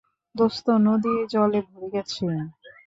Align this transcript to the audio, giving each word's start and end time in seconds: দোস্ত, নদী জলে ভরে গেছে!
দোস্ত, 0.35 0.65
নদী 0.85 1.13
জলে 1.33 1.59
ভরে 1.67 1.87
গেছে! 1.93 2.27